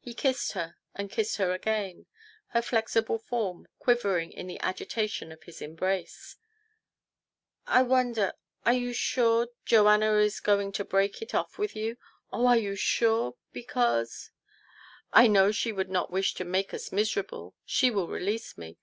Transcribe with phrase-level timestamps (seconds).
[0.00, 2.06] He kissed her and kissed her again,
[2.48, 6.34] her flexible form quivering in the agitation of his embrace."
[7.68, 8.32] I wonder
[8.64, 11.96] are you sure Joanna is going to break off with you?
[12.32, 13.36] Oh, are you sure?
[13.52, 14.32] Because"
[15.12, 15.16] TO PLEASE HIS WIFE.
[15.30, 17.54] 113" I know she would not wish to make us miserable.
[17.64, 18.78] She will release me."